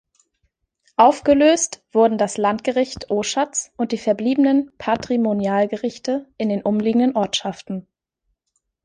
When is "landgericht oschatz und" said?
2.37-3.91